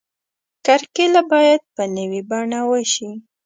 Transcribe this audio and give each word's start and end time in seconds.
کرکیله 0.65 1.21
باید 1.31 1.61
په 1.75 1.83
نوې 1.95 2.21
بڼه 2.29 2.59
وشي. 2.69 3.09